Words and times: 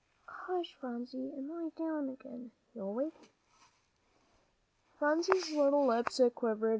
"Hush, 0.27 0.73
Phronsie, 0.79 1.29
and 1.29 1.47
lie 1.47 1.69
down 1.77 2.09
again. 2.09 2.49
You'll 2.73 2.95
wake 2.95 3.13
Mamsie." 3.13 4.97
Phronsie's 5.31 5.51
little 5.51 5.85
lips 5.85 6.19
quivered. 6.33 6.69